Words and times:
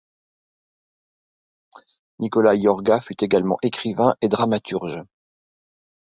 Nicolas 2.17 2.55
Iorga 2.55 2.99
fut 3.01 3.23
également 3.23 3.59
écrivain 3.61 4.15
et 4.21 4.29
dramaturge. 4.29 5.03